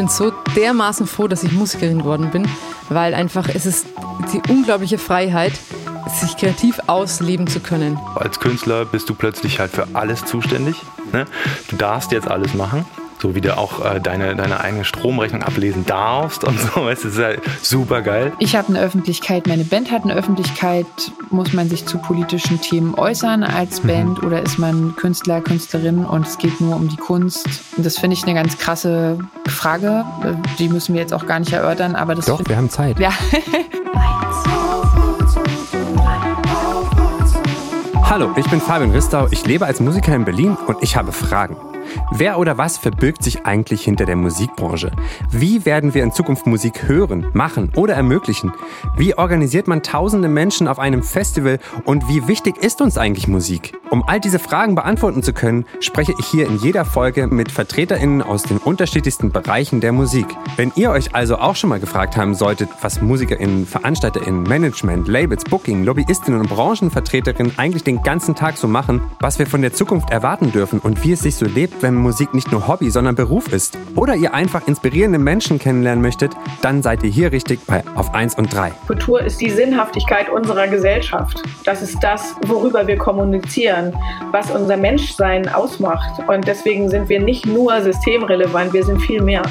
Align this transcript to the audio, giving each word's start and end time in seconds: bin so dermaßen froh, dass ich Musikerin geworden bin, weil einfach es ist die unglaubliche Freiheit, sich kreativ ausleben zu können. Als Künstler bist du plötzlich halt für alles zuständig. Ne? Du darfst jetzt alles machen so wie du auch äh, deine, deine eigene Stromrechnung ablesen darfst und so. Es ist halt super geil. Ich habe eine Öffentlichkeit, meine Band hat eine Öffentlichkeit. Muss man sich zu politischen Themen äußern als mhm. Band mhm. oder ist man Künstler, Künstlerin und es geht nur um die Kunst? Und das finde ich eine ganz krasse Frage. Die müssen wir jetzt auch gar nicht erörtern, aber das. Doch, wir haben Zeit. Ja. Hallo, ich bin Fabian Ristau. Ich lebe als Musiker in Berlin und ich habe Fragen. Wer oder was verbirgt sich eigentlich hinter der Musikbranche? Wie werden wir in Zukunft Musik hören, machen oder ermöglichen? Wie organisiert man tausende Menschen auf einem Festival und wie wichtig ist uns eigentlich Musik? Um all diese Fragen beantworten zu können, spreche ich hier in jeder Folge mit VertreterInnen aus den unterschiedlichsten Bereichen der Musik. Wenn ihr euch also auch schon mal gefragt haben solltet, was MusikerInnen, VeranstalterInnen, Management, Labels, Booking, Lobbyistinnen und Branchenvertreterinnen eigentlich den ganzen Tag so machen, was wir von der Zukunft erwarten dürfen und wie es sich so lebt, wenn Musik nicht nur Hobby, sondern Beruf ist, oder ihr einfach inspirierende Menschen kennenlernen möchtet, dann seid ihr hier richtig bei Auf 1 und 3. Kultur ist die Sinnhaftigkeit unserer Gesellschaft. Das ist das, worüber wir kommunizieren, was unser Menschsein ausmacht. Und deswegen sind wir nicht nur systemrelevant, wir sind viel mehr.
bin 0.00 0.08
so 0.08 0.32
dermaßen 0.56 1.06
froh, 1.06 1.28
dass 1.28 1.42
ich 1.42 1.52
Musikerin 1.52 1.98
geworden 1.98 2.30
bin, 2.30 2.48
weil 2.88 3.12
einfach 3.12 3.50
es 3.54 3.66
ist 3.66 3.86
die 4.32 4.40
unglaubliche 4.50 4.96
Freiheit, 4.96 5.52
sich 6.08 6.38
kreativ 6.38 6.80
ausleben 6.86 7.46
zu 7.46 7.60
können. 7.60 7.98
Als 8.14 8.40
Künstler 8.40 8.86
bist 8.86 9.10
du 9.10 9.14
plötzlich 9.14 9.60
halt 9.60 9.72
für 9.72 9.86
alles 9.92 10.24
zuständig. 10.24 10.76
Ne? 11.12 11.26
Du 11.68 11.76
darfst 11.76 12.12
jetzt 12.12 12.28
alles 12.28 12.54
machen 12.54 12.86
so 13.20 13.34
wie 13.34 13.40
du 13.40 13.56
auch 13.56 13.84
äh, 13.84 14.00
deine, 14.00 14.34
deine 14.34 14.60
eigene 14.60 14.84
Stromrechnung 14.84 15.42
ablesen 15.42 15.84
darfst 15.86 16.44
und 16.44 16.58
so. 16.74 16.88
Es 16.88 17.04
ist 17.04 17.18
halt 17.18 17.40
super 17.62 18.02
geil. 18.02 18.32
Ich 18.38 18.56
habe 18.56 18.68
eine 18.68 18.80
Öffentlichkeit, 18.80 19.46
meine 19.46 19.64
Band 19.64 19.90
hat 19.90 20.04
eine 20.04 20.14
Öffentlichkeit. 20.14 20.86
Muss 21.30 21.52
man 21.52 21.68
sich 21.68 21.86
zu 21.86 21.98
politischen 21.98 22.60
Themen 22.60 22.94
äußern 22.94 23.44
als 23.44 23.82
mhm. 23.82 23.88
Band 23.88 24.22
mhm. 24.22 24.26
oder 24.26 24.42
ist 24.42 24.58
man 24.58 24.96
Künstler, 24.96 25.40
Künstlerin 25.40 26.04
und 26.04 26.26
es 26.26 26.38
geht 26.38 26.60
nur 26.60 26.76
um 26.76 26.88
die 26.88 26.96
Kunst? 26.96 27.46
Und 27.76 27.86
das 27.86 27.98
finde 27.98 28.16
ich 28.16 28.24
eine 28.24 28.34
ganz 28.34 28.58
krasse 28.58 29.18
Frage. 29.46 30.04
Die 30.58 30.68
müssen 30.68 30.94
wir 30.94 31.00
jetzt 31.00 31.12
auch 31.12 31.26
gar 31.26 31.38
nicht 31.38 31.52
erörtern, 31.52 31.94
aber 31.94 32.14
das. 32.14 32.26
Doch, 32.26 32.42
wir 32.46 32.56
haben 32.56 32.70
Zeit. 32.70 32.98
Ja. 32.98 33.12
Hallo, 38.02 38.30
ich 38.36 38.48
bin 38.50 38.60
Fabian 38.60 38.90
Ristau. 38.90 39.28
Ich 39.30 39.46
lebe 39.46 39.66
als 39.66 39.78
Musiker 39.78 40.16
in 40.16 40.24
Berlin 40.24 40.56
und 40.66 40.82
ich 40.82 40.96
habe 40.96 41.12
Fragen. 41.12 41.56
Wer 42.12 42.38
oder 42.38 42.58
was 42.58 42.78
verbirgt 42.78 43.22
sich 43.22 43.46
eigentlich 43.46 43.82
hinter 43.82 44.04
der 44.04 44.16
Musikbranche? 44.16 44.92
Wie 45.30 45.64
werden 45.64 45.94
wir 45.94 46.02
in 46.02 46.12
Zukunft 46.12 46.46
Musik 46.46 46.88
hören, 46.88 47.26
machen 47.32 47.72
oder 47.76 47.94
ermöglichen? 47.94 48.52
Wie 48.96 49.16
organisiert 49.16 49.68
man 49.68 49.82
tausende 49.82 50.28
Menschen 50.28 50.68
auf 50.68 50.78
einem 50.78 51.02
Festival 51.02 51.58
und 51.84 52.08
wie 52.08 52.26
wichtig 52.28 52.56
ist 52.58 52.80
uns 52.80 52.98
eigentlich 52.98 53.28
Musik? 53.28 53.79
Um 53.90 54.04
all 54.06 54.20
diese 54.20 54.38
Fragen 54.38 54.76
beantworten 54.76 55.20
zu 55.24 55.32
können, 55.32 55.64
spreche 55.80 56.14
ich 56.16 56.26
hier 56.26 56.46
in 56.46 56.58
jeder 56.58 56.84
Folge 56.84 57.26
mit 57.26 57.50
VertreterInnen 57.50 58.22
aus 58.22 58.44
den 58.44 58.58
unterschiedlichsten 58.58 59.32
Bereichen 59.32 59.80
der 59.80 59.90
Musik. 59.90 60.26
Wenn 60.54 60.70
ihr 60.76 60.92
euch 60.92 61.16
also 61.16 61.38
auch 61.38 61.56
schon 61.56 61.70
mal 61.70 61.80
gefragt 61.80 62.16
haben 62.16 62.36
solltet, 62.36 62.68
was 62.82 63.02
MusikerInnen, 63.02 63.66
VeranstalterInnen, 63.66 64.44
Management, 64.44 65.08
Labels, 65.08 65.42
Booking, 65.42 65.82
Lobbyistinnen 65.82 66.40
und 66.40 66.48
Branchenvertreterinnen 66.48 67.54
eigentlich 67.56 67.82
den 67.82 68.00
ganzen 68.04 68.36
Tag 68.36 68.58
so 68.58 68.68
machen, 68.68 69.02
was 69.18 69.40
wir 69.40 69.48
von 69.48 69.60
der 69.60 69.72
Zukunft 69.72 70.10
erwarten 70.10 70.52
dürfen 70.52 70.78
und 70.78 71.02
wie 71.02 71.12
es 71.12 71.20
sich 71.20 71.34
so 71.34 71.46
lebt, 71.46 71.82
wenn 71.82 71.96
Musik 71.96 72.32
nicht 72.32 72.52
nur 72.52 72.68
Hobby, 72.68 72.90
sondern 72.90 73.16
Beruf 73.16 73.52
ist, 73.52 73.76
oder 73.96 74.14
ihr 74.14 74.34
einfach 74.34 74.68
inspirierende 74.68 75.18
Menschen 75.18 75.58
kennenlernen 75.58 76.00
möchtet, 76.00 76.30
dann 76.62 76.84
seid 76.84 77.02
ihr 77.02 77.10
hier 77.10 77.32
richtig 77.32 77.66
bei 77.66 77.82
Auf 77.96 78.14
1 78.14 78.36
und 78.36 78.54
3. 78.54 78.70
Kultur 78.86 79.20
ist 79.20 79.40
die 79.40 79.50
Sinnhaftigkeit 79.50 80.28
unserer 80.28 80.68
Gesellschaft. 80.68 81.42
Das 81.64 81.82
ist 81.82 81.98
das, 82.04 82.36
worüber 82.46 82.86
wir 82.86 82.96
kommunizieren, 82.96 83.79
was 84.32 84.50
unser 84.50 84.76
Menschsein 84.76 85.48
ausmacht. 85.48 86.26
Und 86.28 86.46
deswegen 86.46 86.88
sind 86.88 87.08
wir 87.08 87.20
nicht 87.20 87.46
nur 87.46 87.80
systemrelevant, 87.80 88.72
wir 88.72 88.84
sind 88.84 89.00
viel 89.00 89.22
mehr. 89.22 89.42